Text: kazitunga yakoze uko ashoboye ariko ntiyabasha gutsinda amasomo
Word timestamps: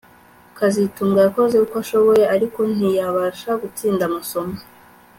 kazitunga 0.57 1.17
yakoze 1.25 1.55
uko 1.63 1.75
ashoboye 1.83 2.23
ariko 2.35 2.59
ntiyabasha 2.73 3.49
gutsinda 3.61 4.03
amasomo 4.09 4.57